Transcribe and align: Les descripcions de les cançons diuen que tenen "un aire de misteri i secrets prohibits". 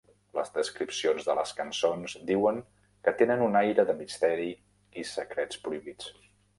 Les 0.35 0.47
descripcions 0.53 1.27
de 1.27 1.35
les 1.39 1.51
cançons 1.59 2.17
diuen 2.31 2.59
que 3.09 3.15
tenen 3.23 3.47
"un 3.51 3.61
aire 3.63 3.89
de 3.93 3.99
misteri 4.03 4.53
i 5.03 5.09
secrets 5.15 5.67
prohibits". 5.69 6.15